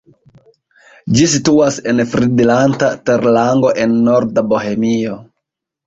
Ĝi 1.17 1.27
situas 1.33 1.77
en 1.93 2.03
Fridlanta 2.15 2.91
terlango 3.11 3.77
en 3.87 3.97
norda 4.11 4.49
Bohemio. 4.53 5.25